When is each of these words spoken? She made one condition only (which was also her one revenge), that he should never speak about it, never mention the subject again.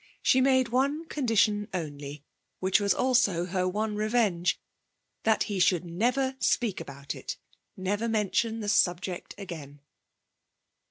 She 0.23 0.41
made 0.41 0.69
one 0.69 1.05
condition 1.05 1.67
only 1.75 2.25
(which 2.59 2.79
was 2.79 2.91
also 2.91 3.45
her 3.45 3.67
one 3.67 3.95
revenge), 3.95 4.59
that 5.25 5.43
he 5.43 5.59
should 5.59 5.85
never 5.85 6.35
speak 6.39 6.81
about 6.81 7.13
it, 7.13 7.37
never 7.77 8.09
mention 8.09 8.61
the 8.61 8.67
subject 8.69 9.35
again. 9.37 9.79